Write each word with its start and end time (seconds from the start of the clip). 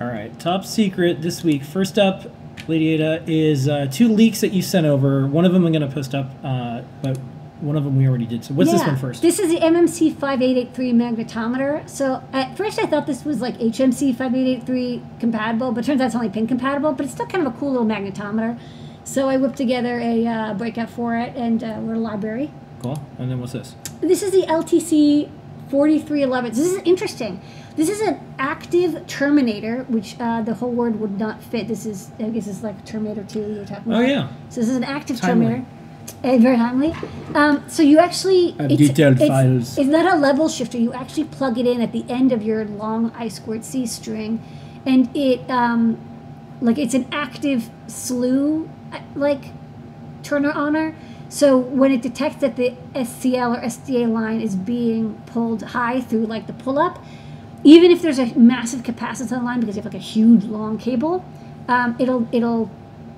All 0.00 0.06
right, 0.06 0.38
top 0.38 0.64
secret 0.66 1.22
this 1.22 1.42
week. 1.42 1.62
First 1.64 1.98
up, 1.98 2.30
Lady 2.68 2.88
Ada, 2.90 3.24
is 3.26 3.66
uh, 3.66 3.86
two 3.90 4.08
leaks 4.08 4.42
that 4.42 4.52
you 4.52 4.60
sent 4.60 4.86
over. 4.86 5.26
One 5.26 5.46
of 5.46 5.54
them 5.54 5.64
I'm 5.64 5.72
going 5.72 5.88
to 5.88 5.94
post 5.94 6.14
up, 6.14 6.32
uh, 6.44 6.82
but 7.02 7.16
one 7.60 7.76
of 7.76 7.84
them 7.84 7.96
we 7.96 8.06
already 8.06 8.26
did. 8.26 8.44
So 8.44 8.52
what's 8.52 8.70
this 8.70 8.82
one 8.82 8.96
first? 8.96 9.22
This 9.22 9.38
is 9.38 9.48
the 9.48 9.58
MMC 9.58 10.10
5883 10.18 10.92
magnetometer. 10.92 11.88
So 11.88 12.22
at 12.34 12.54
first 12.58 12.78
I 12.78 12.84
thought 12.84 13.06
this 13.06 13.24
was 13.24 13.40
like 13.40 13.56
HMC 13.56 14.14
5883 14.14 15.02
compatible, 15.18 15.72
but 15.72 15.84
turns 15.84 16.02
out 16.02 16.06
it's 16.06 16.14
only 16.14 16.28
pin 16.28 16.46
compatible, 16.46 16.92
but 16.92 17.04
it's 17.06 17.14
still 17.14 17.26
kind 17.26 17.46
of 17.46 17.54
a 17.54 17.58
cool 17.58 17.70
little 17.70 17.86
magnetometer. 17.86 18.58
So 19.04 19.30
I 19.30 19.38
whipped 19.38 19.56
together 19.56 19.98
a 19.98 20.26
uh, 20.26 20.54
breakout 20.54 20.90
for 20.90 21.16
it 21.16 21.34
and 21.36 21.64
uh, 21.64 21.78
we're 21.80 21.94
a 21.94 21.98
library. 21.98 22.50
cool. 22.82 23.02
And 23.18 23.30
then 23.30 23.40
what's 23.40 23.52
this? 23.52 23.74
This 24.02 24.22
is 24.22 24.32
the 24.32 24.42
LTC 24.42 25.30
4311. 25.70 26.50
This 26.50 26.72
is 26.72 26.82
interesting. 26.84 27.40
This 27.76 27.88
is 27.90 28.00
an 28.00 28.18
active 28.38 29.06
terminator, 29.06 29.84
which 29.88 30.16
uh, 30.18 30.40
the 30.42 30.54
whole 30.54 30.70
word 30.72 30.98
would 30.98 31.18
not 31.18 31.42
fit. 31.42 31.68
This 31.68 31.84
is, 31.84 32.10
I 32.18 32.24
guess 32.30 32.46
it's 32.46 32.62
like 32.62 32.84
Terminator 32.86 33.22
2 33.24 33.38
you're 33.54 33.64
talking 33.66 33.92
Oh, 33.92 33.98
about. 33.98 34.08
yeah. 34.08 34.28
So 34.48 34.60
this 34.62 34.70
is 34.70 34.76
an 34.76 34.84
active 34.84 35.20
Timely. 35.20 35.46
terminator. 35.46 35.66
Uh, 36.24 36.38
very 36.38 36.56
timely. 36.56 36.94
Um, 37.34 37.64
so 37.68 37.82
you 37.82 37.98
actually 37.98 38.54
Uh, 38.58 38.64
it's, 38.70 38.76
detailed 38.76 39.16
it's, 39.20 39.28
files. 39.28 39.76
It's 39.78 39.88
not 39.90 40.12
a 40.12 40.16
level 40.16 40.48
shifter. 40.48 40.78
You 40.78 40.92
actually 40.92 41.24
plug 41.24 41.58
it 41.58 41.66
in 41.66 41.80
at 41.82 41.92
the 41.92 42.04
end 42.08 42.32
of 42.32 42.42
your 42.42 42.64
long 42.64 43.12
I 43.16 43.28
squared 43.28 43.64
C 43.64 43.86
string, 43.86 44.40
and 44.86 45.14
it 45.14 45.48
um, 45.50 45.98
like 46.62 46.78
it's 46.78 46.94
an 46.94 47.06
active 47.12 47.70
slew 47.88 48.70
uh, 48.92 49.00
like 49.14 49.46
turner 50.22 50.52
honor. 50.52 50.94
So 51.28 51.58
when 51.58 51.90
it 51.92 52.02
detects 52.02 52.40
that 52.40 52.54
the 52.56 52.74
SCL 52.94 53.58
or 53.58 53.60
SDA 53.60 54.10
line 54.10 54.40
is 54.40 54.54
being 54.56 55.20
pulled 55.26 55.62
high 55.62 56.00
through 56.00 56.26
like 56.26 56.46
the 56.46 56.52
pull 56.54 56.78
up, 56.78 57.04
even 57.66 57.90
if 57.90 58.00
there's 58.00 58.20
a 58.20 58.26
massive 58.38 58.82
capacitance 58.82 59.32
on 59.32 59.38
the 59.40 59.44
line 59.44 59.60
because 59.60 59.76
you 59.76 59.82
have 59.82 59.92
like 59.92 60.00
a 60.00 60.04
huge 60.04 60.44
long 60.44 60.78
cable, 60.78 61.24
um, 61.68 61.96
it'll 61.98 62.28
it'll 62.30 62.70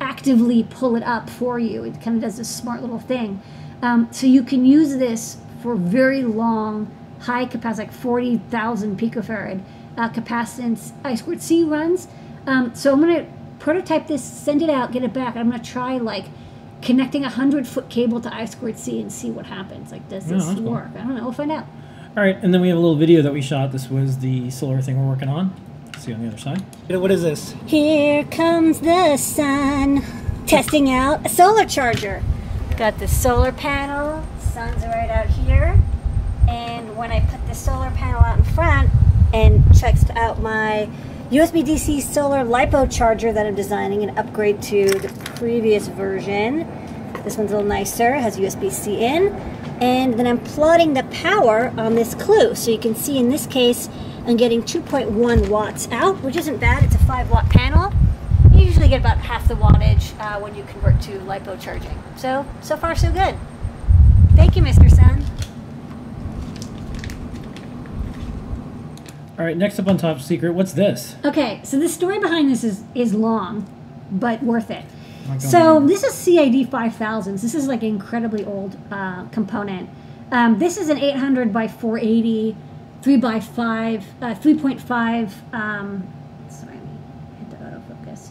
actively 0.00 0.64
pull 0.64 0.96
it 0.96 1.02
up 1.04 1.30
for 1.30 1.58
you. 1.60 1.84
It 1.84 2.00
kind 2.02 2.16
of 2.16 2.22
does 2.22 2.36
this 2.38 2.48
smart 2.48 2.80
little 2.80 2.98
thing. 2.98 3.40
Um, 3.82 4.08
so 4.10 4.26
you 4.26 4.42
can 4.42 4.64
use 4.66 4.96
this 4.96 5.36
for 5.62 5.76
very 5.76 6.22
long, 6.24 6.90
high 7.20 7.46
capacitance, 7.46 7.78
like 7.78 7.92
40,000 7.92 8.98
picofarad 8.98 9.62
uh, 9.96 10.08
capacitance 10.08 10.92
I 11.04 11.14
squared 11.14 11.40
C 11.40 11.62
runs. 11.62 12.08
Um, 12.46 12.74
so 12.74 12.92
I'm 12.92 13.00
going 13.00 13.14
to 13.24 13.32
prototype 13.60 14.08
this, 14.08 14.24
send 14.24 14.60
it 14.60 14.70
out, 14.70 14.90
get 14.90 15.04
it 15.04 15.12
back. 15.12 15.36
I'm 15.36 15.48
going 15.50 15.62
to 15.62 15.70
try 15.70 15.98
like 15.98 16.24
connecting 16.80 17.22
a 17.22 17.28
100 17.28 17.66
foot 17.68 17.88
cable 17.88 18.20
to 18.20 18.34
I 18.34 18.44
squared 18.46 18.76
C 18.78 19.00
and 19.00 19.12
see 19.12 19.30
what 19.30 19.46
happens. 19.46 19.92
Like, 19.92 20.08
does 20.08 20.26
Yeah, 20.28 20.36
this 20.38 20.46
that's 20.46 20.58
cool. 20.58 20.72
work? 20.72 20.88
I 20.96 20.98
don't 20.98 21.14
know. 21.14 21.22
We'll 21.22 21.32
find 21.32 21.52
out. 21.52 21.66
All 22.14 22.22
right, 22.22 22.36
and 22.42 22.52
then 22.52 22.60
we 22.60 22.68
have 22.68 22.76
a 22.76 22.80
little 22.80 22.96
video 22.96 23.22
that 23.22 23.32
we 23.32 23.40
shot. 23.40 23.72
This 23.72 23.88
was 23.88 24.18
the 24.18 24.50
solar 24.50 24.82
thing 24.82 25.00
we're 25.00 25.08
working 25.08 25.30
on. 25.30 25.54
See 25.96 26.10
you 26.10 26.14
on 26.14 26.20
the 26.20 26.28
other 26.28 26.36
side. 26.36 26.62
What 26.90 27.10
is 27.10 27.22
this? 27.22 27.54
Here 27.64 28.24
comes 28.24 28.80
the 28.80 29.16
sun. 29.16 30.04
Testing 30.46 30.90
out 30.90 31.24
a 31.24 31.30
solar 31.30 31.64
charger. 31.64 32.22
Got 32.76 32.98
the 32.98 33.08
solar 33.08 33.50
panel. 33.50 34.22
Sun's 34.38 34.82
right 34.82 35.08
out 35.08 35.28
here. 35.28 35.80
And 36.46 36.98
when 36.98 37.10
I 37.10 37.20
put 37.20 37.46
the 37.46 37.54
solar 37.54 37.90
panel 37.92 38.20
out 38.20 38.36
in 38.36 38.44
front 38.44 38.90
and 39.32 39.64
checked 39.74 40.10
out 40.10 40.42
my 40.42 40.90
USB 41.30 41.64
DC 41.64 42.02
solar 42.02 42.44
LiPo 42.44 42.94
charger 42.94 43.32
that 43.32 43.46
I'm 43.46 43.54
designing 43.54 44.02
and 44.02 44.18
upgrade 44.18 44.60
to 44.64 44.84
the 44.98 45.08
previous 45.30 45.88
version. 45.88 46.68
This 47.24 47.36
one's 47.36 47.52
a 47.52 47.56
little 47.56 47.68
nicer, 47.68 48.14
has 48.14 48.38
USB 48.38 48.70
C 48.70 49.04
in. 49.04 49.28
And 49.80 50.14
then 50.14 50.26
I'm 50.26 50.38
plotting 50.38 50.94
the 50.94 51.04
power 51.04 51.72
on 51.76 51.94
this 51.94 52.14
clue. 52.14 52.54
So 52.54 52.70
you 52.70 52.78
can 52.78 52.94
see 52.94 53.18
in 53.18 53.28
this 53.28 53.46
case, 53.46 53.88
I'm 54.26 54.36
getting 54.36 54.62
2.1 54.62 55.48
watts 55.48 55.88
out, 55.90 56.22
which 56.22 56.36
isn't 56.36 56.58
bad. 56.58 56.84
It's 56.84 56.94
a 56.94 56.98
5 56.98 57.30
watt 57.30 57.48
panel. 57.50 57.92
You 58.52 58.64
usually 58.64 58.88
get 58.88 59.00
about 59.00 59.18
half 59.18 59.48
the 59.48 59.54
wattage 59.54 60.18
uh, 60.20 60.38
when 60.40 60.54
you 60.54 60.62
convert 60.64 61.00
to 61.02 61.18
LiPo 61.20 61.60
charging. 61.60 62.02
So, 62.16 62.46
so 62.60 62.76
far 62.76 62.94
so 62.94 63.10
good. 63.10 63.36
Thank 64.36 64.56
you, 64.56 64.62
Mr. 64.62 64.90
Sun. 64.90 65.24
All 69.38 69.46
right, 69.46 69.56
next 69.56 69.78
up 69.78 69.88
on 69.88 69.96
top 69.96 70.20
secret. 70.20 70.52
What's 70.52 70.72
this? 70.72 71.16
Okay, 71.24 71.60
so 71.64 71.78
the 71.78 71.88
story 71.88 72.18
behind 72.18 72.50
this 72.50 72.62
is 72.62 72.84
is 72.94 73.14
long, 73.14 73.66
but 74.10 74.42
worth 74.42 74.70
it. 74.70 74.84
So 75.38 75.80
this 75.80 76.02
is 76.02 76.14
CID 76.14 76.70
5000s. 76.70 77.42
This 77.42 77.54
is 77.54 77.66
like 77.66 77.82
an 77.82 77.88
incredibly 77.88 78.44
old 78.44 78.76
uh, 78.90 79.24
component. 79.26 79.88
Um, 80.30 80.58
this 80.58 80.78
is 80.78 80.88
an 80.88 80.98
800 80.98 81.52
by 81.52 81.68
480, 81.68 82.56
3 83.02 83.16
by 83.18 83.40
5, 83.40 84.06
uh, 84.22 84.34
3.5. 84.34 85.32
Um, 85.52 86.12
sorry, 86.48 86.78
hit 87.38 87.50
the 87.50 87.56
autofocus. 87.56 88.30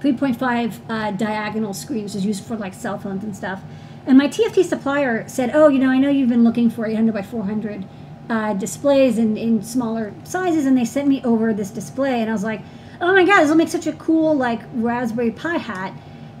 3.5 0.00 0.80
uh, 0.88 1.10
diagonal 1.12 1.74
screen, 1.74 2.04
which 2.04 2.14
is 2.14 2.24
used 2.24 2.44
for 2.44 2.56
like 2.56 2.74
cell 2.74 2.98
phones 2.98 3.22
and 3.22 3.36
stuff. 3.36 3.62
And 4.06 4.18
my 4.18 4.28
TFT 4.28 4.64
supplier 4.64 5.28
said, 5.28 5.50
"Oh, 5.54 5.68
you 5.68 5.78
know, 5.78 5.88
I 5.88 5.98
know 5.98 6.08
you've 6.08 6.28
been 6.28 6.42
looking 6.44 6.70
for 6.70 6.86
800 6.86 7.12
by 7.12 7.22
400 7.22 7.84
uh, 8.28 8.54
displays 8.54 9.18
in, 9.18 9.36
in 9.36 9.62
smaller 9.62 10.12
sizes, 10.24 10.66
and 10.66 10.76
they 10.76 10.84
sent 10.84 11.06
me 11.06 11.22
over 11.22 11.52
this 11.52 11.70
display." 11.70 12.20
And 12.20 12.28
I 12.28 12.32
was 12.32 12.42
like, 12.42 12.62
"Oh 13.00 13.12
my 13.12 13.24
god, 13.24 13.42
this 13.42 13.50
will 13.50 13.56
make 13.56 13.68
such 13.68 13.86
a 13.86 13.92
cool 13.92 14.34
like 14.34 14.62
Raspberry 14.74 15.30
Pi 15.30 15.58
hat." 15.58 15.94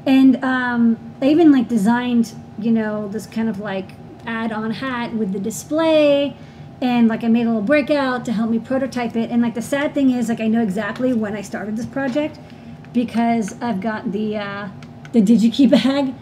And 0.04 0.42
um, 0.44 1.14
I 1.20 1.26
even 1.26 1.52
like 1.52 1.68
designed, 1.68 2.32
you 2.58 2.70
know, 2.72 3.08
this 3.08 3.26
kind 3.26 3.48
of 3.48 3.60
like 3.60 3.90
add-on 4.26 4.70
hat 4.72 5.14
with 5.14 5.32
the 5.32 5.38
display, 5.40 6.36
and 6.80 7.06
like 7.08 7.22
I 7.22 7.28
made 7.28 7.42
a 7.46 7.50
little 7.50 7.62
breakout 7.62 8.24
to 8.24 8.32
help 8.32 8.50
me 8.50 8.58
prototype 8.58 9.14
it. 9.16 9.30
And 9.30 9.40
like 9.42 9.54
the 9.54 9.62
sad 9.62 9.94
thing 9.94 10.10
is, 10.10 10.28
like 10.28 10.40
I 10.40 10.48
know 10.48 10.62
exactly 10.62 11.12
when 11.12 11.34
I 11.36 11.42
started 11.42 11.76
this 11.76 11.86
project 11.86 12.38
because 12.92 13.54
I've 13.62 13.80
got 13.80 14.10
the 14.12 14.36
uh, 14.36 14.68
the 15.12 15.22
DigiKey 15.22 15.70
bag, 15.70 16.14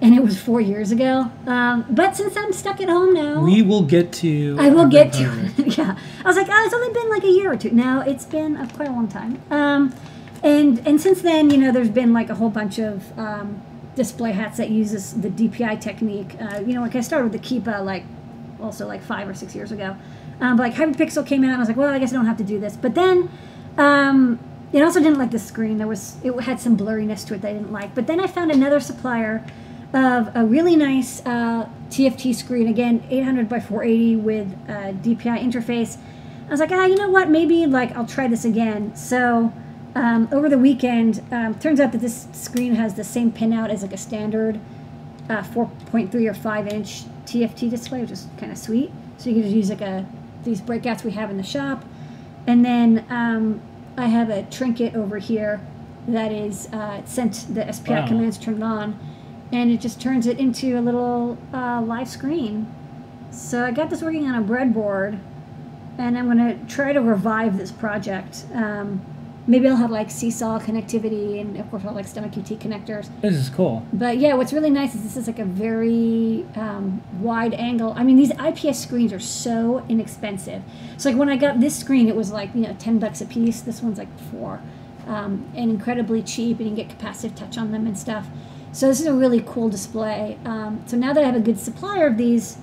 and 0.00 0.14
it 0.14 0.22
was 0.22 0.40
four 0.40 0.60
years 0.60 0.90
ago. 0.90 1.30
Um, 1.46 1.84
but 1.90 2.16
since 2.16 2.36
I'm 2.36 2.52
stuck 2.54 2.80
at 2.80 2.88
home 2.88 3.12
now, 3.12 3.44
We 3.44 3.60
will 3.62 3.82
get 3.82 4.12
to. 4.14 4.56
I 4.58 4.70
will 4.70 4.86
get 4.86 5.12
to 5.14 5.24
yeah, 5.58 5.98
I 6.24 6.26
was 6.26 6.36
like, 6.36 6.48
oh, 6.50 6.62
it's 6.64 6.74
only 6.74 6.92
been 6.94 7.10
like 7.10 7.24
a 7.24 7.30
year 7.30 7.52
or 7.52 7.56
two. 7.56 7.70
Now 7.72 8.00
it's 8.00 8.24
been 8.24 8.56
uh, 8.56 8.66
quite 8.74 8.88
a 8.88 8.92
long 8.92 9.08
time. 9.08 9.42
Um, 9.50 9.94
and 10.42 10.86
and 10.86 11.00
since 11.00 11.22
then, 11.22 11.50
you 11.50 11.56
know, 11.56 11.72
there's 11.72 11.90
been 11.90 12.12
like 12.12 12.30
a 12.30 12.34
whole 12.34 12.50
bunch 12.50 12.78
of 12.78 13.18
um, 13.18 13.62
display 13.94 14.32
hats 14.32 14.58
that 14.58 14.70
uses 14.70 15.20
the 15.20 15.28
DPI 15.28 15.80
technique. 15.80 16.36
Uh, 16.40 16.60
you 16.60 16.74
know, 16.74 16.80
like 16.80 16.94
I 16.94 17.00
started 17.00 17.30
with 17.30 17.40
the 17.40 17.60
Kippah 17.60 17.84
like 17.84 18.04
also 18.60 18.86
like 18.86 19.02
five 19.02 19.28
or 19.28 19.34
six 19.34 19.54
years 19.54 19.72
ago. 19.72 19.96
Um, 20.40 20.56
but 20.56 20.62
like 20.62 20.74
Hyperpixel 20.74 21.26
came 21.26 21.42
out, 21.42 21.48
and 21.48 21.56
I 21.56 21.58
was 21.58 21.68
like, 21.68 21.76
well, 21.76 21.92
I 21.92 21.98
guess 21.98 22.10
I 22.10 22.14
don't 22.14 22.26
have 22.26 22.38
to 22.38 22.44
do 22.44 22.60
this. 22.60 22.76
But 22.76 22.94
then. 22.94 23.30
Um, 23.76 24.40
it 24.72 24.82
also 24.82 25.00
didn't 25.00 25.18
like 25.18 25.30
the 25.30 25.38
screen. 25.38 25.78
There 25.78 25.86
was 25.86 26.16
it 26.22 26.38
had 26.40 26.60
some 26.60 26.76
blurriness 26.76 27.26
to 27.28 27.34
it 27.34 27.40
that 27.40 27.48
I 27.48 27.52
didn't 27.54 27.72
like. 27.72 27.94
But 27.94 28.06
then 28.06 28.20
I 28.20 28.26
found 28.26 28.50
another 28.50 28.80
supplier 28.80 29.42
of 29.94 30.30
a 30.34 30.44
really 30.44 30.76
nice 30.76 31.24
uh, 31.24 31.68
TFT 31.88 32.34
screen. 32.34 32.68
Again, 32.68 33.02
800 33.08 33.48
by 33.48 33.60
480 33.60 34.16
with 34.16 34.52
a 34.68 34.92
DPI 34.92 35.42
interface. 35.42 35.96
I 36.46 36.50
was 36.50 36.60
like, 36.60 36.70
ah, 36.70 36.84
you 36.84 36.96
know 36.96 37.08
what? 37.08 37.30
Maybe 37.30 37.66
like 37.66 37.92
I'll 37.96 38.06
try 38.06 38.28
this 38.28 38.44
again. 38.44 38.94
So 38.94 39.52
um, 39.94 40.28
over 40.32 40.48
the 40.48 40.58
weekend, 40.58 41.22
um, 41.30 41.54
turns 41.58 41.80
out 41.80 41.92
that 41.92 42.00
this 42.00 42.28
screen 42.32 42.74
has 42.74 42.94
the 42.94 43.04
same 43.04 43.32
pinout 43.32 43.70
as 43.70 43.82
like 43.82 43.92
a 43.92 43.96
standard 43.98 44.60
uh, 45.28 45.42
4.3 45.42 46.14
or 46.30 46.34
5 46.34 46.68
inch 46.68 47.02
TFT 47.24 47.68
display, 47.70 48.00
which 48.00 48.10
is 48.10 48.26
kind 48.38 48.50
of 48.52 48.58
sweet. 48.58 48.90
So 49.18 49.28
you 49.30 49.34
can 49.36 49.42
just 49.42 49.54
use 49.54 49.70
like 49.70 49.80
a 49.80 50.06
these 50.44 50.60
breakouts 50.60 51.02
we 51.04 51.10
have 51.12 51.30
in 51.30 51.36
the 51.36 51.42
shop, 51.42 51.84
and 52.46 52.64
then 52.64 53.04
um, 53.10 53.60
I 53.96 54.06
have 54.06 54.30
a 54.30 54.44
trinket 54.44 54.94
over 54.94 55.18
here 55.18 55.60
that 56.06 56.30
is 56.32 56.68
uh, 56.72 57.00
it 57.00 57.08
sent 57.08 57.52
the 57.54 57.70
SPI 57.72 57.92
Wow. 57.92 58.06
commands 58.06 58.38
turned 58.38 58.62
on, 58.62 58.98
and 59.52 59.70
it 59.70 59.80
just 59.80 60.00
turns 60.00 60.26
it 60.26 60.38
into 60.38 60.78
a 60.78 60.80
little 60.80 61.36
uh, 61.52 61.82
live 61.82 62.08
screen. 62.08 62.72
So 63.30 63.64
I 63.64 63.72
got 63.72 63.90
this 63.90 64.00
working 64.00 64.26
on 64.26 64.36
a 64.42 64.46
breadboard, 64.46 65.18
and 65.98 66.16
I'm 66.16 66.28
gonna 66.28 66.56
try 66.68 66.92
to 66.92 67.00
revive 67.00 67.58
this 67.58 67.72
project. 67.72 68.46
Um, 68.54 69.02
maybe 69.48 69.66
I'll 69.66 69.76
have 69.76 69.90
like 69.90 70.10
seesaw 70.10 70.60
connectivity, 70.60 71.40
and 71.40 71.56
of 71.56 71.68
course 71.70 71.82
I'll 71.84 71.94
like 71.94 72.06
STEMMA 72.06 72.32
QT 72.32 72.58
connectors. 72.58 73.08
This 73.22 73.34
is 73.34 73.48
cool. 73.48 73.84
But 73.92 74.18
yeah, 74.18 74.34
what's 74.34 74.52
really 74.52 74.70
nice 74.70 74.94
is 74.94 75.02
this 75.02 75.16
is 75.16 75.26
like 75.26 75.38
a 75.38 75.44
very 75.44 76.46
um, 76.54 77.02
wide 77.20 77.54
angle. 77.54 77.94
I 77.96 78.04
mean, 78.04 78.16
these 78.16 78.32
IPS 78.38 78.78
screens 78.78 79.12
are 79.12 79.18
so 79.18 79.84
inexpensive. 79.88 80.62
So 80.98 81.08
like 81.08 81.18
when 81.18 81.30
I 81.30 81.36
got 81.36 81.60
this 81.60 81.76
screen, 81.76 82.08
it 82.08 82.14
was 82.14 82.30
like 82.30 82.54
you 82.54 82.60
know 82.60 82.76
ten 82.78 82.98
bucks 82.98 83.20
a 83.20 83.26
piece. 83.26 83.62
This 83.62 83.82
one's 83.82 83.98
like 83.98 84.16
four, 84.30 84.60
um, 85.06 85.50
and 85.56 85.70
incredibly 85.70 86.22
cheap, 86.22 86.60
and 86.60 86.68
you 86.68 86.76
can 86.76 86.86
get 86.86 86.98
capacitive 86.98 87.34
touch 87.34 87.58
on 87.58 87.72
them 87.72 87.86
and 87.86 87.98
stuff. 87.98 88.28
So 88.70 88.86
this 88.86 89.00
is 89.00 89.06
a 89.06 89.14
really 89.14 89.42
cool 89.44 89.70
display. 89.70 90.38
Um, 90.44 90.84
so 90.86 90.96
now 90.96 91.14
that 91.14 91.24
I 91.24 91.26
have 91.26 91.34
a 91.34 91.40
good 91.40 91.58
supplier 91.58 92.06
of 92.06 92.18
these, 92.18 92.58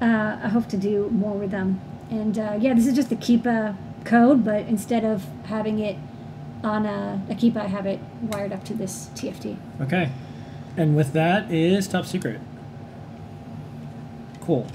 uh, 0.00 0.38
I 0.42 0.48
hope 0.48 0.68
to 0.68 0.76
do 0.76 1.08
more 1.08 1.36
with 1.36 1.50
them. 1.50 1.80
And 2.10 2.38
uh, 2.38 2.58
yeah, 2.60 2.74
this 2.74 2.86
is 2.86 2.94
just 2.94 3.08
the 3.08 3.16
Kippah 3.16 3.74
code, 4.04 4.44
but 4.44 4.66
instead 4.66 5.04
of 5.04 5.24
having 5.46 5.78
it 5.78 5.96
on 6.62 6.86
a, 6.86 7.22
a 7.30 7.34
Kippah, 7.34 7.58
I 7.58 7.66
have 7.66 7.86
it 7.86 8.00
wired 8.22 8.52
up 8.52 8.64
to 8.64 8.74
this 8.74 9.10
TFT. 9.14 9.56
Okay. 9.80 10.10
And 10.76 10.96
with 10.96 11.12
that 11.12 11.50
is 11.50 11.88
top 11.88 12.06
secret. 12.06 12.40
Cool. 14.40 14.66